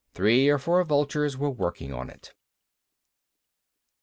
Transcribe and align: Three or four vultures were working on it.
Three 0.15 0.49
or 0.49 0.57
four 0.57 0.83
vultures 0.83 1.37
were 1.37 1.51
working 1.51 1.93
on 1.93 2.09
it. 2.09 2.33